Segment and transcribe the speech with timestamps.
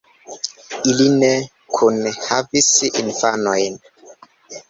[0.91, 1.29] Ili ne
[1.75, 2.69] kune havis
[3.03, 3.77] infanojn.